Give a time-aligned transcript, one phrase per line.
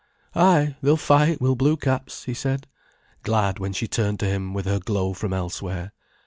[0.33, 2.65] "Ay, they'll fight, will blue caps," he said,
[3.21, 5.91] glad when she turned to him with her glow from elsewhere.